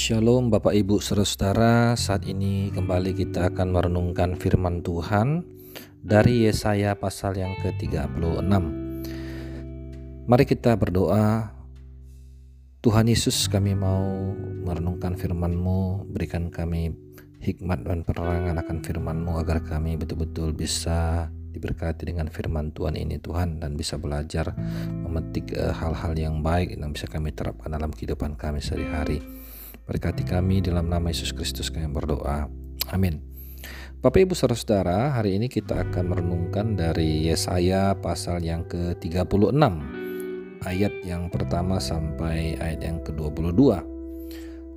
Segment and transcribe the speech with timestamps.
[0.00, 5.44] Shalom Bapak Ibu Saudara, saat ini kembali kita akan merenungkan firman Tuhan
[6.00, 8.48] dari Yesaya pasal yang ke-36.
[10.24, 11.52] Mari kita berdoa.
[12.80, 14.00] Tuhan Yesus kami mau
[14.64, 16.96] merenungkan firman-Mu, berikan kami
[17.44, 23.60] hikmat dan penerangan akan firman-Mu agar kami betul-betul bisa diberkati dengan firman Tuhan ini Tuhan
[23.60, 24.56] dan bisa belajar
[24.96, 29.20] memetik eh, hal-hal yang baik yang bisa kami terapkan dalam kehidupan kami sehari-hari.
[29.90, 32.46] Berkati kami dalam nama Yesus Kristus kami berdoa.
[32.94, 33.18] Amin.
[33.98, 39.50] Bapak Ibu Saudara, hari ini kita akan merenungkan dari Yesaya pasal yang ke-36
[40.62, 43.82] ayat yang pertama sampai ayat yang ke-22.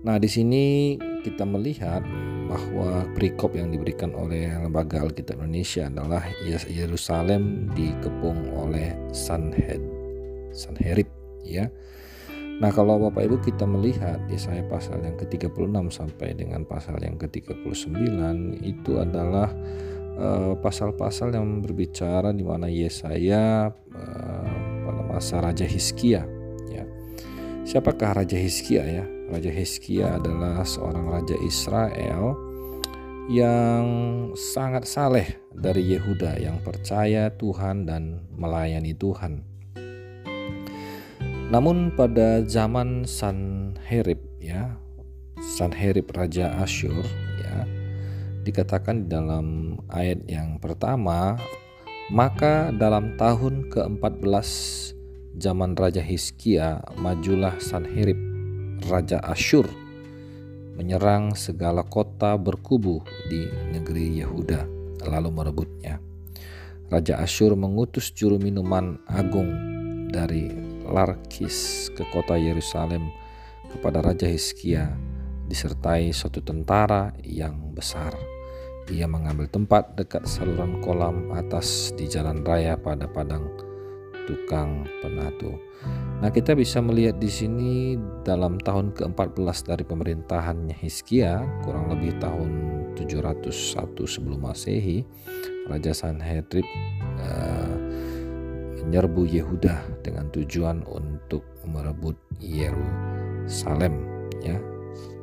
[0.00, 2.00] Nah, di sini kita melihat
[2.48, 6.24] bahwa perikop yang diberikan oleh Lembaga Alkitab Indonesia adalah
[6.72, 9.84] Yerusalem dikepung oleh Sanhed
[10.56, 11.12] Sanherib
[11.44, 11.68] ya.
[12.60, 17.96] Nah kalau Bapak Ibu kita melihat Yesaya pasal yang ke-36 sampai dengan pasal yang ke-39
[18.60, 19.48] itu adalah
[20.18, 24.46] eh, pasal-pasal uh, yang berbicara di mana Yesaya uh,
[24.84, 26.28] pada masa Raja Hizkia
[26.68, 26.84] ya.
[27.64, 29.04] Siapakah Raja Hizkia ya?
[29.32, 32.36] Raja Hizkia adalah seorang raja Israel
[33.32, 33.86] yang
[34.34, 39.51] sangat saleh dari Yehuda yang percaya Tuhan dan melayani Tuhan.
[41.52, 44.72] Namun pada zaman Sanherib ya,
[45.36, 47.04] Sanherib Raja Asyur
[47.44, 47.68] ya,
[48.40, 51.36] dikatakan di dalam ayat yang pertama,
[52.08, 54.48] maka dalam tahun ke-14
[55.36, 58.16] zaman Raja Hizkia majulah Sanherib
[58.88, 59.68] Raja Asyur
[60.80, 63.44] menyerang segala kota berkubu di
[63.76, 64.64] negeri Yehuda
[65.04, 66.00] lalu merebutnya.
[66.88, 69.52] Raja Asyur mengutus juru minuman agung
[70.08, 73.10] dari Larkis ke kota Yerusalem
[73.72, 74.92] kepada Raja Hizkia
[75.46, 78.14] disertai suatu tentara yang besar.
[78.90, 83.46] Ia mengambil tempat dekat saluran kolam atas di jalan raya pada padang
[84.26, 85.54] tukang penatu.
[86.22, 92.50] Nah, kita bisa melihat di sini dalam tahun ke-14 dari pemerintahannya Hizkia, kurang lebih tahun
[92.94, 95.02] 701 sebelum Masehi,
[95.66, 96.62] Raja Sanherib
[97.18, 97.71] uh,
[98.82, 104.02] menyerbu Yehuda dengan tujuan untuk merebut Yerusalem
[104.42, 104.58] ya.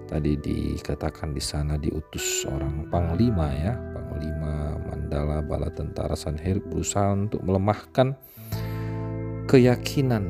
[0.09, 3.77] Tadi dikatakan di sana diutus seorang panglima ya.
[3.93, 8.17] Panglima Mandala bala tentara Sanherib berusaha untuk melemahkan
[9.45, 10.25] keyakinan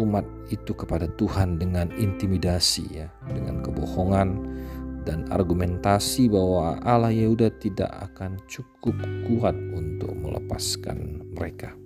[0.00, 3.12] umat itu kepada Tuhan dengan intimidasi ya.
[3.28, 4.28] Dengan kebohongan
[5.04, 8.96] dan argumentasi bahwa Allah Yehuda tidak akan cukup
[9.28, 11.76] kuat untuk melepaskan mereka.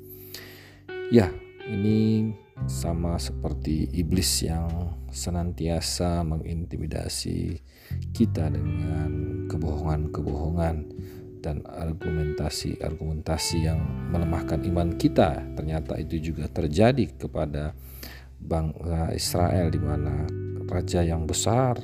[1.13, 1.29] Ya,
[1.69, 2.33] ini
[2.65, 7.61] sama seperti iblis yang senantiasa mengintimidasi
[8.17, 10.89] kita dengan kebohongan-kebohongan
[11.45, 15.37] dan argumentasi-argumentasi yang melemahkan iman kita.
[15.53, 17.77] Ternyata itu juga terjadi kepada
[18.41, 20.25] bangsa Israel di mana
[20.65, 21.77] raja yang besar,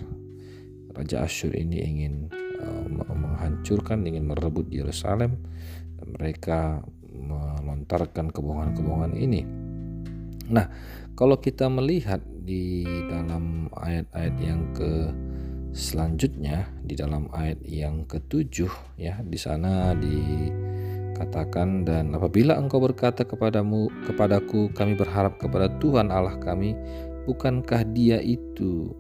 [0.97, 2.33] raja Asyur ini ingin
[2.65, 5.37] uh, menghancurkan, ingin merebut Yerusalem.
[6.01, 6.81] Dan mereka
[7.89, 9.49] melontarkan kebohongan-kebohongan ini.
[10.53, 10.69] Nah,
[11.17, 15.09] kalau kita melihat di dalam ayat-ayat yang ke
[15.73, 23.93] selanjutnya di dalam ayat yang ketujuh ya di sana dikatakan dan apabila engkau berkata kepadamu
[24.09, 26.73] kepadaku kami berharap kepada Tuhan Allah kami
[27.29, 28.97] bukankah dia itu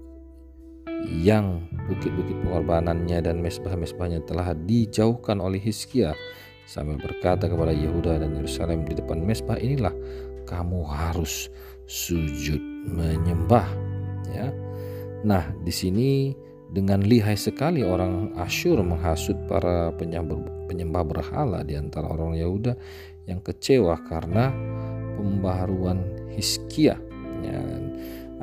[1.08, 6.12] yang bukit-bukit pengorbanannya dan mesbah-mesbahnya telah dijauhkan oleh Hizkia
[6.68, 9.96] sambil berkata kepada Yehuda dan Yerusalem di depan mesbah inilah
[10.44, 11.48] kamu harus
[11.88, 12.60] sujud
[12.92, 13.64] menyembah
[14.28, 14.52] ya.
[15.24, 16.36] Nah, di sini
[16.68, 22.76] dengan lihai sekali orang Asyur menghasut para penyembah, berhala di antara orang Yehuda
[23.24, 24.52] yang kecewa karena
[25.16, 26.04] pembaharuan
[26.36, 27.00] Hiskia.
[27.42, 27.60] Ya,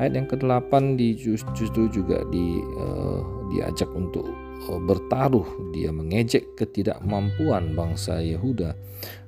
[0.02, 3.22] ayat yang ke-8 di justru juga di uh,
[3.54, 4.26] diajak untuk
[4.66, 8.74] bertaruh, dia mengejek ketidakmampuan bangsa Yehuda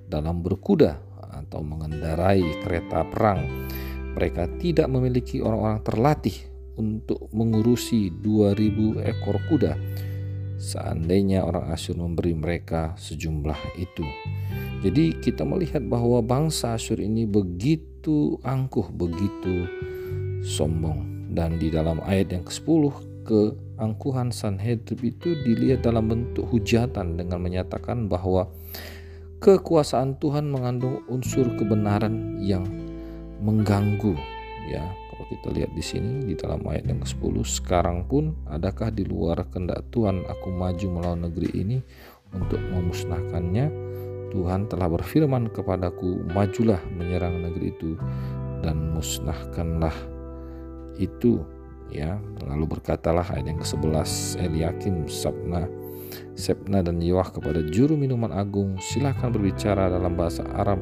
[0.08, 0.98] dalam berkuda
[1.38, 3.70] atau mengendarai kereta perang.
[4.18, 6.38] Mereka tidak memiliki orang-orang terlatih
[6.78, 9.74] untuk mengurusi 2000 ekor kuda.
[10.58, 14.06] Seandainya orang Asyur memberi mereka sejumlah itu.
[14.82, 19.70] Jadi kita melihat bahwa bangsa Asyur ini begitu angkuh, begitu
[20.42, 21.30] sombong.
[21.30, 28.08] Dan di dalam ayat yang ke-10 keangkuhan Sanhedrin itu dilihat dalam bentuk hujatan dengan menyatakan
[28.08, 28.48] bahwa
[29.44, 32.64] kekuasaan Tuhan mengandung unsur kebenaran yang
[33.44, 34.18] mengganggu
[34.68, 34.84] ya
[35.18, 39.50] Kalau kita lihat di sini di dalam ayat yang ke-10, sekarang pun adakah di luar
[39.50, 41.78] kehendak Tuhan aku maju melawan negeri ini
[42.38, 43.66] untuk memusnahkannya?
[44.30, 47.98] Tuhan telah berfirman kepadaku, majulah menyerang negeri itu
[48.62, 49.98] dan musnahkanlah
[51.02, 51.42] itu
[51.92, 54.10] ya lalu berkatalah ayat yang ke-11
[54.44, 55.68] Eliakim Sabna
[56.38, 60.78] Sepna dan Yoah kepada juru minuman agung silahkan berbicara dalam bahasa Aram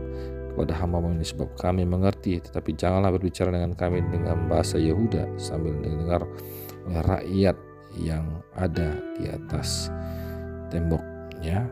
[0.56, 2.40] kepada hamba ini sebab kami mengerti.
[2.40, 6.24] Tetapi janganlah berbicara dengan kami dengan bahasa Yehuda sambil mendengar
[6.88, 7.56] rakyat
[8.00, 9.92] yang ada di atas
[10.72, 11.04] tembok.
[11.44, 11.68] Ya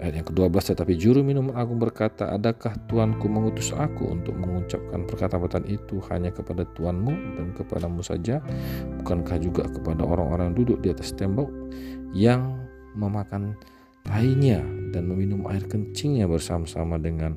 [0.00, 5.66] ayat yang ke-12 tetapi juru minuman agung berkata adakah Tuanku mengutus aku untuk mengucapkan perkataan-perkataan
[5.68, 8.44] itu hanya kepada Tuanmu dan kepadamu saja
[9.02, 11.48] bukankah juga kepada orang-orang duduk di atas tembok
[12.12, 12.60] yang
[12.96, 13.56] memakan
[14.06, 14.62] tainya
[14.94, 17.36] dan meminum air kencingnya bersama-sama dengan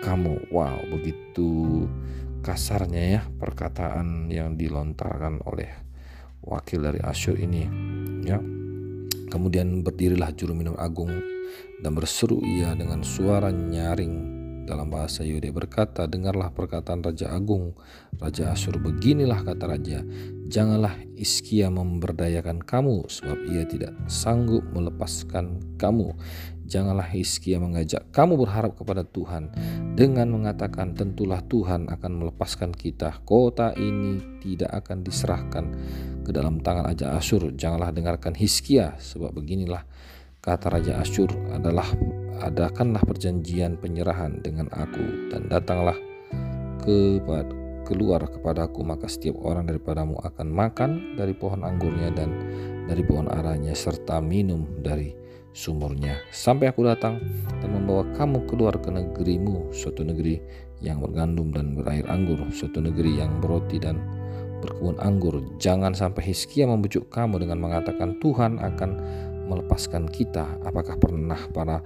[0.00, 0.50] kamu.
[0.50, 1.84] Wow, begitu
[2.42, 5.70] kasarnya ya perkataan yang dilontarkan oleh
[6.42, 7.64] wakil dari Asyur ini.
[8.24, 8.40] Ya.
[9.28, 11.12] Kemudian berdirilah juru minum agung
[11.80, 17.72] dan berseru ia dengan suara nyaring dalam bahasa Yudea berkata, Dengarlah perkataan Raja Agung,
[18.20, 20.04] Raja Asyur, beginilah kata Raja,
[20.44, 26.12] Janganlah Iskia memberdayakan kamu, sebab ia tidak sanggup melepaskan kamu.
[26.68, 29.48] Janganlah Iskia mengajak kamu berharap kepada Tuhan,
[29.96, 33.24] dengan mengatakan tentulah Tuhan akan melepaskan kita.
[33.24, 35.64] Kota ini tidak akan diserahkan
[36.28, 37.56] ke dalam tangan Raja Asyur.
[37.56, 39.88] Janganlah dengarkan Hiskia, sebab beginilah
[40.40, 41.86] kata Raja Asyur adalah
[42.38, 45.98] adakanlah perjanjian penyerahan dengan aku dan datanglah
[46.82, 47.50] kepada
[47.88, 52.28] keluar kepadaku maka setiap orang daripadamu akan makan dari pohon anggurnya dan
[52.84, 55.16] dari pohon aranya serta minum dari
[55.56, 56.20] sumurnya.
[56.28, 57.16] Sampai aku datang
[57.64, 60.36] dan membawa kamu keluar ke negerimu suatu negeri
[60.84, 63.98] yang bergandum dan berair anggur suatu negeri yang beroti dan
[64.60, 65.40] berkebun anggur.
[65.56, 68.90] Jangan sampai Hizkia membujuk kamu dengan mengatakan Tuhan akan
[69.48, 71.80] melepaskan kita apakah pernah para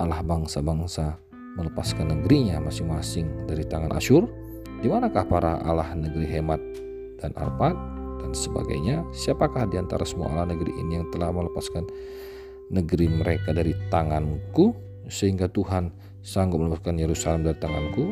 [0.00, 1.20] Allah bangsa-bangsa
[1.60, 4.24] melepaskan negerinya masing-masing dari tangan Asyur?
[4.80, 6.58] Di manakah para Allah negeri Hemat
[7.20, 7.76] dan Arpad
[8.24, 9.04] dan sebagainya?
[9.14, 11.86] Siapakah di antara semua Allah negeri ini yang telah melepaskan
[12.72, 14.72] negeri mereka dari tanganku
[15.06, 15.92] sehingga Tuhan
[16.24, 18.04] sanggup melepaskan Yerusalem dari tanganku?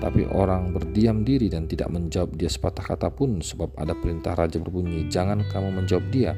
[0.00, 4.56] Tetapi orang berdiam diri dan tidak menjawab dia sepatah kata pun sebab ada perintah raja
[4.56, 6.32] berbunyi, jangan kamu menjawab dia.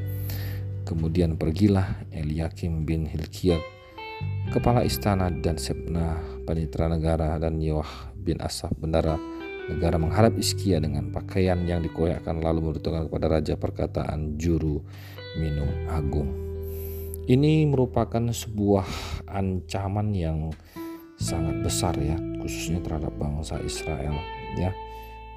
[0.83, 3.63] Kemudian pergilah Eliakim bin Hilkiah
[4.53, 9.17] Kepala istana dan Sepna panitra negara dan Yoah bin Asaf bendara
[9.71, 14.83] negara menghadap Iskia dengan pakaian yang dikoyakkan lalu memberitahukan kepada raja perkataan juru
[15.41, 16.29] minum agung.
[17.25, 18.85] Ini merupakan sebuah
[19.31, 20.51] ancaman yang
[21.17, 24.19] sangat besar ya, khususnya terhadap bangsa Israel
[24.59, 24.75] ya,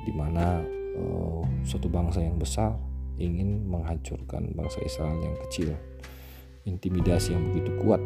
[0.04, 0.66] di mana
[0.98, 2.74] uh, suatu bangsa yang besar
[3.18, 5.76] ingin menghancurkan bangsa Israel yang kecil.
[6.66, 8.02] Intimidasi yang begitu kuat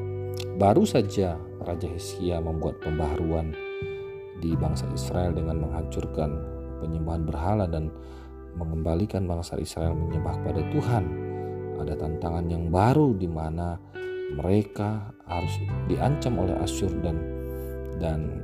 [0.60, 3.56] Baru saja Raja Hizkia membuat pembaharuan
[4.40, 6.32] di bangsa Israel dengan menghancurkan
[6.84, 7.92] penyembahan berhala dan
[8.56, 11.06] mengembalikan bangsa Israel menyembah kepada Tuhan.
[11.80, 13.80] Ada tantangan yang baru di mana
[14.36, 15.54] mereka harus
[15.88, 17.18] diancam oleh Asyur dan
[18.00, 18.44] dan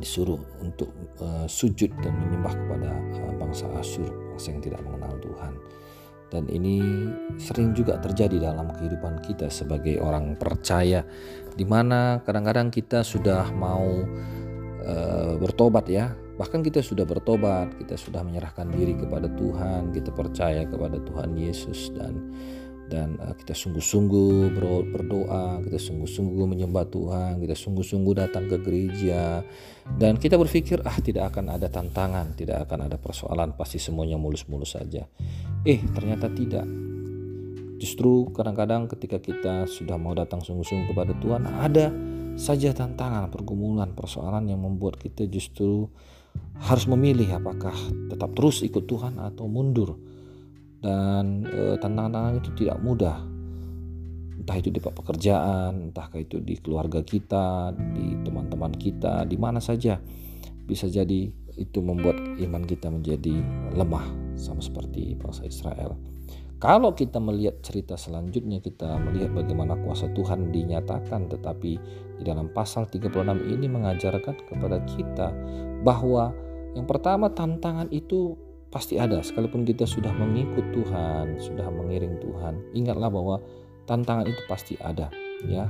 [0.00, 0.90] disuruh untuk
[1.20, 2.90] uh, sujud dan menyembah kepada
[3.20, 5.52] uh, bangsa Asyur, bangsa yang tidak mengenal Tuhan.
[6.30, 6.78] Dan ini
[7.42, 11.02] sering juga terjadi dalam kehidupan kita sebagai orang percaya
[11.58, 14.06] di mana kadang-kadang kita sudah mau
[14.78, 14.94] e,
[15.42, 16.14] bertobat ya.
[16.14, 21.90] Bahkan kita sudah bertobat kita sudah menyerahkan diri kepada Tuhan kita percaya kepada Tuhan Yesus
[21.98, 22.14] dan
[22.90, 24.50] dan uh, kita sungguh-sungguh
[24.90, 29.46] berdoa, kita sungguh-sungguh menyembah Tuhan, kita sungguh-sungguh datang ke gereja
[29.94, 34.74] dan kita berpikir ah tidak akan ada tantangan, tidak akan ada persoalan, pasti semuanya mulus-mulus
[34.74, 35.06] saja.
[35.62, 36.66] Eh, ternyata tidak.
[37.80, 41.88] Justru kadang-kadang ketika kita sudah mau datang sungguh-sungguh kepada Tuhan, ada
[42.36, 45.88] saja tantangan, pergumulan, persoalan yang membuat kita justru
[46.60, 47.74] harus memilih apakah
[48.12, 49.96] tetap terus ikut Tuhan atau mundur
[50.80, 53.18] dan e, tantangan-tantangan itu tidak mudah.
[54.40, 60.00] Entah itu di pekerjaan entah itu di keluarga kita di teman-teman kita di mana saja.
[60.64, 61.28] Bisa jadi
[61.60, 63.36] itu membuat iman kita menjadi
[63.76, 64.08] lemah
[64.40, 66.00] sama seperti bangsa Israel.
[66.60, 71.72] Kalau kita melihat cerita selanjutnya kita melihat bagaimana kuasa Tuhan dinyatakan tetapi
[72.20, 73.08] di dalam pasal 36
[73.48, 75.32] ini mengajarkan kepada kita
[75.80, 76.36] bahwa
[76.76, 78.36] yang pertama tantangan itu
[78.70, 82.54] pasti ada sekalipun kita sudah mengikut Tuhan, sudah mengiring Tuhan.
[82.72, 83.36] Ingatlah bahwa
[83.90, 85.10] tantangan itu pasti ada,
[85.42, 85.66] ya.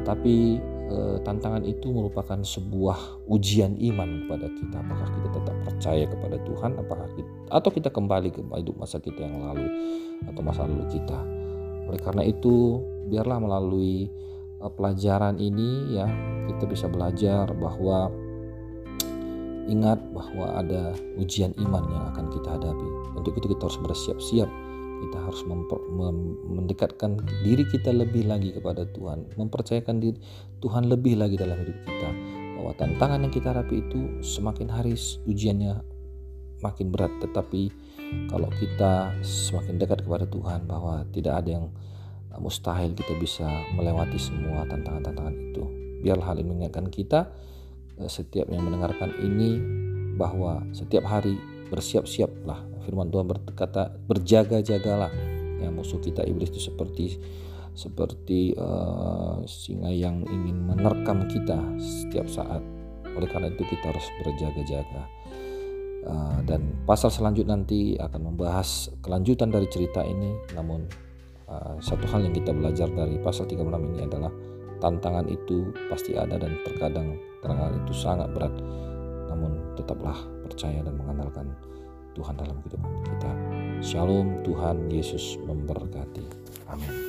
[0.00, 0.36] Tetapi
[0.88, 4.76] e, eh, tantangan itu merupakan sebuah ujian iman kepada kita.
[4.80, 9.20] Apakah kita tetap percaya kepada Tuhan, apakah kita, atau kita kembali ke hidup masa kita
[9.20, 9.68] yang lalu
[10.24, 11.20] atau masa lalu kita.
[11.92, 12.80] Oleh karena itu,
[13.12, 14.08] biarlah melalui
[14.62, 16.08] uh, pelajaran ini ya
[16.48, 18.08] kita bisa belajar bahwa
[19.68, 22.88] ingat bahwa ada ujian iman yang akan kita hadapi.
[23.18, 24.50] Untuk itu kita harus bersiap-siap
[25.02, 25.42] kita harus
[26.46, 30.18] mendekatkan diri kita lebih lagi kepada Tuhan, mempercayakan diri
[30.62, 32.10] Tuhan lebih lagi dalam hidup kita.
[32.54, 34.94] Bahwa tantangan yang kita hadapi itu semakin hari
[35.26, 35.82] ujiannya
[36.62, 37.74] makin berat, tetapi
[38.30, 41.66] kalau kita semakin dekat kepada Tuhan bahwa tidak ada yang
[42.38, 45.62] mustahil kita bisa melewati semua tantangan-tantangan itu.
[46.06, 47.51] Biarlah hal ini mengingatkan kita eh,
[48.08, 49.58] setiap yang mendengarkan ini
[50.16, 51.36] bahwa setiap hari
[51.72, 52.60] bersiap-siaplah.
[52.84, 55.12] Firman Tuhan berkata berjaga-jagalah.
[55.62, 57.16] Ya musuh kita iblis itu seperti
[57.72, 62.60] seperti uh, singa yang ingin menerkam kita setiap saat.
[63.16, 65.02] Oleh karena itu kita harus berjaga-jaga.
[66.02, 70.34] Uh, dan pasal selanjutnya nanti akan membahas kelanjutan dari cerita ini.
[70.52, 70.84] Namun
[71.48, 74.32] uh, satu hal yang kita belajar dari pasal 36 ini adalah
[74.82, 78.50] tantangan itu pasti ada dan terkadang tantangan itu sangat berat
[79.30, 81.54] namun tetaplah percaya dan mengandalkan
[82.12, 83.32] Tuhan dalam kehidupan kita.
[83.80, 86.24] Shalom, Tuhan Yesus memberkati.
[86.68, 87.01] Amin.